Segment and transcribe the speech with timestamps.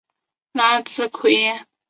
[0.53, 1.67] 拉兹奎耶。